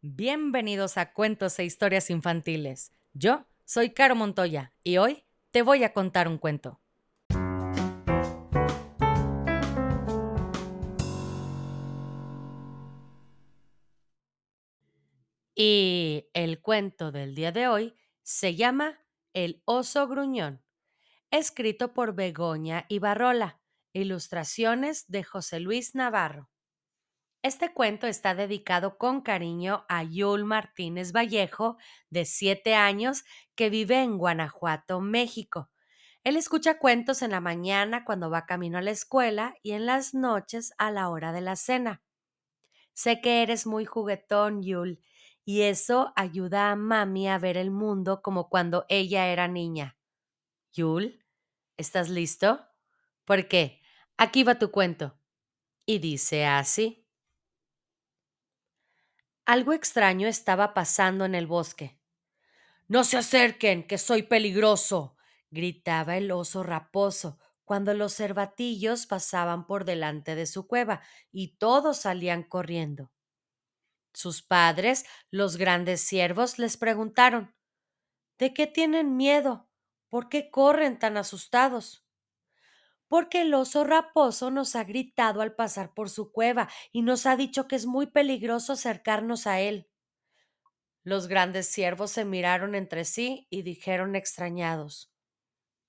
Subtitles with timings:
[0.00, 2.92] Bienvenidos a Cuentos e Historias Infantiles.
[3.14, 6.80] Yo soy Caro Montoya y hoy te voy a contar un cuento.
[15.56, 19.00] Y el cuento del día de hoy se llama
[19.34, 20.62] El oso gruñón,
[21.32, 23.58] escrito por Begoña Ibarrola,
[23.92, 26.48] ilustraciones de José Luis Navarro.
[27.48, 31.78] Este cuento está dedicado con cariño a Yul Martínez Vallejo,
[32.10, 35.70] de siete años, que vive en Guanajuato, México.
[36.24, 40.12] Él escucha cuentos en la mañana cuando va camino a la escuela y en las
[40.12, 42.02] noches a la hora de la cena.
[42.92, 45.00] Sé que eres muy juguetón, Yul,
[45.46, 49.96] y eso ayuda a mami a ver el mundo como cuando ella era niña.
[50.74, 51.24] Yul,
[51.78, 52.60] ¿estás listo?
[53.24, 53.80] ¿Por qué?
[54.18, 55.18] Aquí va tu cuento.
[55.86, 56.97] Y dice así.
[59.54, 61.98] Algo extraño estaba pasando en el bosque.
[62.88, 65.16] No se acerquen, que soy peligroso,
[65.50, 71.98] gritaba el oso raposo cuando los cervatillos pasaban por delante de su cueva y todos
[71.98, 73.12] salían corriendo.
[74.12, 77.54] Sus padres, los grandes ciervos, les preguntaron
[78.38, 79.68] ¿De qué tienen miedo?
[80.08, 82.07] ¿Por qué corren tan asustados?
[83.08, 87.36] Porque el oso raposo nos ha gritado al pasar por su cueva y nos ha
[87.36, 89.88] dicho que es muy peligroso acercarnos a él.
[91.02, 95.12] Los grandes ciervos se miraron entre sí y dijeron extrañados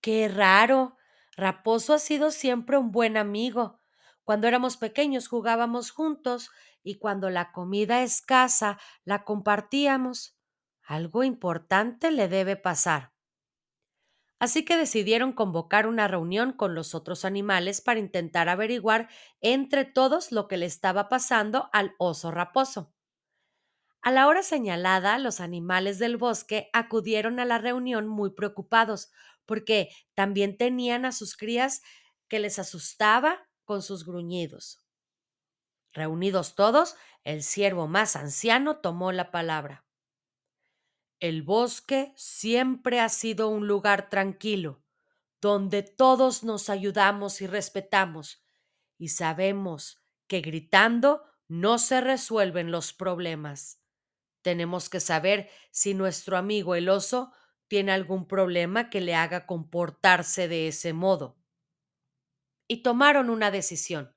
[0.00, 0.96] Qué raro.
[1.36, 3.80] Raposo ha sido siempre un buen amigo.
[4.22, 6.50] Cuando éramos pequeños jugábamos juntos
[6.82, 10.36] y cuando la comida escasa la compartíamos.
[10.82, 13.13] Algo importante le debe pasar
[14.44, 19.08] así que decidieron convocar una reunión con los otros animales para intentar averiguar
[19.40, 22.92] entre todos lo que le estaba pasando al oso raposo.
[24.02, 29.10] A la hora señalada, los animales del bosque acudieron a la reunión muy preocupados,
[29.46, 31.80] porque también tenían a sus crías
[32.28, 34.84] que les asustaba con sus gruñidos.
[35.94, 39.83] Reunidos todos, el ciervo más anciano tomó la palabra.
[41.20, 44.82] El bosque siempre ha sido un lugar tranquilo,
[45.40, 48.42] donde todos nos ayudamos y respetamos,
[48.98, 53.82] y sabemos que gritando no se resuelven los problemas.
[54.42, 57.32] Tenemos que saber si nuestro amigo el oso
[57.68, 61.38] tiene algún problema que le haga comportarse de ese modo.
[62.68, 64.14] Y tomaron una decisión.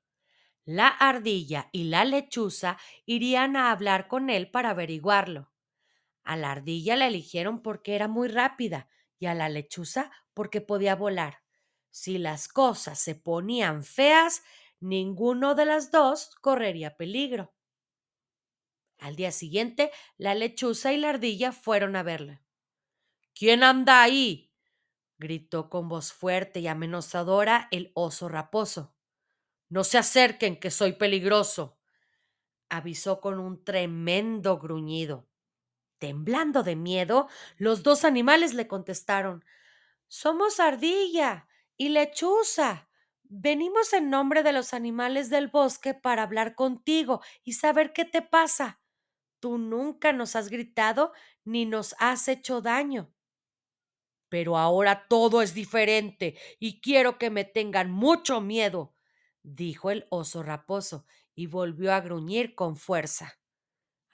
[0.65, 5.49] La ardilla y la lechuza irían a hablar con él para averiguarlo.
[6.27, 10.93] A la ardilla la eligieron porque era muy rápida y a la lechuza porque podía
[10.93, 11.41] volar.
[11.89, 14.43] Si las cosas se ponían feas,
[14.81, 17.53] ninguno de las dos correría peligro.
[18.97, 22.43] Al día siguiente, la lechuza y la ardilla fueron a verla.
[23.33, 24.51] ¿Quién anda ahí?
[25.17, 28.97] gritó con voz fuerte y amenazadora el oso raposo.
[29.69, 31.79] No se acerquen, que soy peligroso,
[32.67, 35.29] avisó con un tremendo gruñido.
[35.99, 37.27] Temblando de miedo,
[37.57, 39.43] los dos animales le contestaron
[40.07, 41.47] Somos ardilla
[41.77, 42.89] y lechuza.
[43.23, 48.21] Venimos en nombre de los animales del bosque para hablar contigo y saber qué te
[48.21, 48.81] pasa.
[49.39, 51.13] Tú nunca nos has gritado
[51.45, 53.13] ni nos has hecho daño.
[54.29, 58.95] Pero ahora todo es diferente y quiero que me tengan mucho miedo,
[59.43, 63.36] dijo el oso raposo y volvió a gruñir con fuerza.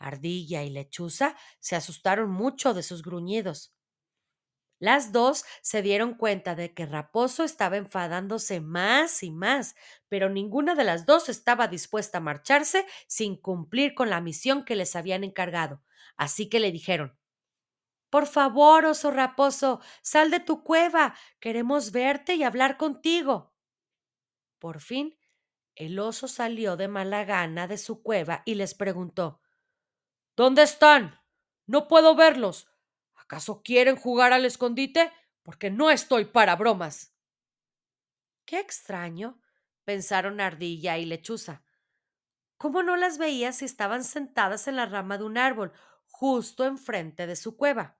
[0.04, 3.74] Ardilla y Lechuza se asustaron mucho de sus gruñidos.
[4.80, 9.76] Las dos se dieron cuenta de que Raposo estaba enfadándose más y más,
[10.10, 14.76] pero ninguna de las dos estaba dispuesta a marcharse sin cumplir con la misión que
[14.76, 15.82] les habían encargado.
[16.18, 17.18] Así que le dijeron
[18.10, 21.16] Por favor, oso Raposo, sal de tu cueva.
[21.40, 23.54] Queremos verte y hablar contigo.
[24.60, 25.18] Por fin,
[25.76, 29.43] el oso salió de mala gana de su cueva y les preguntó
[30.36, 31.20] ¿Dónde están?
[31.68, 32.68] No puedo verlos.
[33.16, 35.12] ¿Acaso quieren jugar al escondite?
[35.44, 37.16] Porque no estoy para bromas.
[38.46, 39.42] Qué extraño,
[39.84, 41.64] pensaron Ardilla y Lechuza.
[42.58, 45.74] ¿Cómo no las veía si estaban sentadas en la rama de un árbol,
[46.08, 48.00] justo enfrente de su cueva?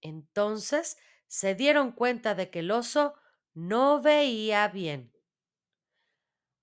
[0.00, 3.14] Entonces se dieron cuenta de que el oso
[3.54, 5.12] no veía bien.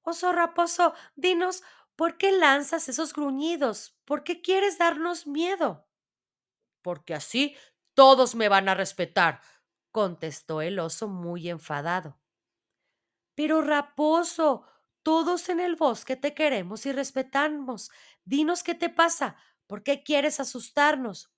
[0.02, 1.63] Oso raposo, dinos,
[2.00, 3.94] ¿Por qué lanzas esos gruñidos?
[4.06, 5.86] ¿Por qué quieres darnos miedo?
[6.81, 7.57] Porque así
[7.94, 9.42] todos me van a respetar,
[9.92, 12.18] contestó el oso muy enfadado.
[13.36, 14.63] Pero raposo,
[15.04, 17.92] todos en el bosque te queremos y respetamos.
[18.24, 19.36] Dinos qué te pasa.
[19.68, 21.34] ¿Por qué quieres asustarnos?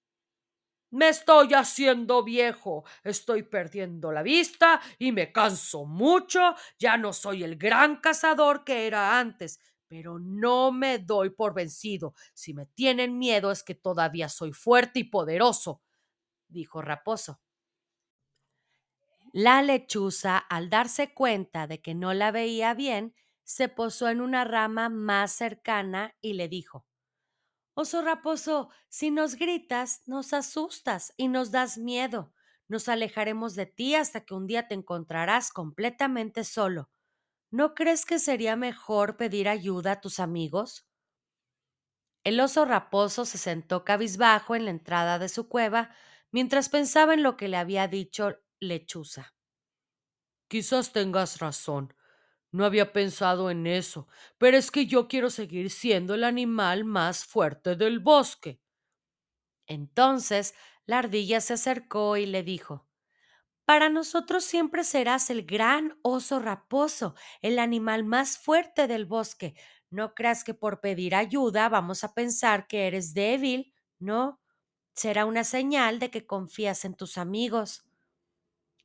[0.91, 7.43] Me estoy haciendo viejo, estoy perdiendo la vista y me canso mucho, ya no soy
[7.43, 9.59] el gran cazador que era antes,
[9.91, 12.13] pero no me doy por vencido.
[12.33, 15.81] Si me tienen miedo es que todavía soy fuerte y poderoso,
[16.47, 17.41] dijo Raposo.
[19.33, 24.45] La lechuza, al darse cuenta de que no la veía bien, se posó en una
[24.45, 26.85] rama más cercana y le dijo
[27.73, 32.33] Oso raposo, si nos gritas, nos asustas y nos das miedo.
[32.69, 36.89] Nos alejaremos de ti hasta que un día te encontrarás completamente solo.
[37.51, 40.85] ¿No crees que sería mejor pedir ayuda a tus amigos?
[42.23, 45.91] El oso raposo se sentó cabizbajo en la entrada de su cueva
[46.31, 49.35] mientras pensaba en lo que le había dicho Lechuza.
[50.47, 51.93] Quizás tengas razón.
[52.51, 54.07] No había pensado en eso,
[54.37, 58.61] pero es que yo quiero seguir siendo el animal más fuerte del bosque.
[59.67, 60.53] Entonces
[60.85, 62.87] la ardilla se acercó y le dijo
[63.65, 69.55] Para nosotros siempre serás el gran oso raposo, el animal más fuerte del bosque.
[69.89, 74.41] No creas que por pedir ayuda vamos a pensar que eres débil, ¿no?
[74.93, 77.85] Será una señal de que confías en tus amigos.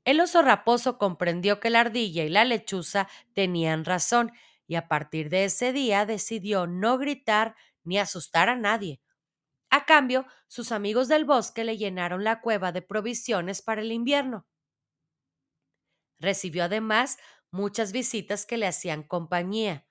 [0.04, 4.32] El oso raposo comprendió que la ardilla y la lechuza tenían razón
[4.66, 9.00] y a partir de ese día decidió no gritar ni asustar a nadie.
[9.70, 14.46] A cambio, sus amigos del bosque le llenaron la cueva de provisiones para el invierno.
[16.18, 17.18] Recibió además
[17.50, 19.86] muchas visitas que le hacían compañía.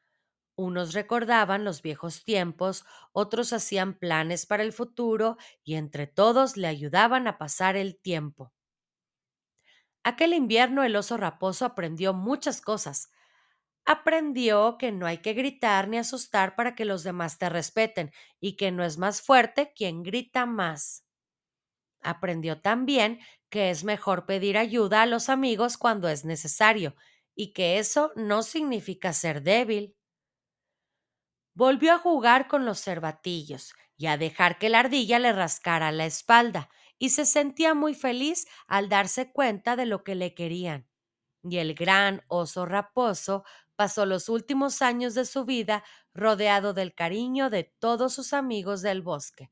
[0.56, 6.68] Unos recordaban los viejos tiempos, otros hacían planes para el futuro y entre todos le
[6.68, 8.54] ayudaban a pasar el tiempo.
[10.04, 13.12] Aquel invierno el oso raposo aprendió muchas cosas.
[13.86, 18.58] Aprendió que no hay que gritar ni asustar para que los demás te respeten y
[18.58, 21.05] que no es más fuerte quien grita más.
[22.06, 23.20] Aprendió también
[23.50, 26.96] que es mejor pedir ayuda a los amigos cuando es necesario
[27.36, 29.96] y que eso no significa ser débil.
[31.54, 36.06] Volvió a jugar con los cervatillos y a dejar que la ardilla le rascara la
[36.06, 40.88] espalda, y se sentía muy feliz al darse cuenta de lo que le querían.
[41.44, 47.50] Y el gran oso raposo pasó los últimos años de su vida rodeado del cariño
[47.50, 49.52] de todos sus amigos del bosque.